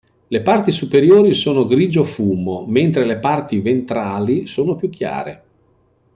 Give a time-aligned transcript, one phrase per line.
[0.29, 5.43] Le parti superiori sono grigio-fumo, mentre le parti ventrali sono più chiare.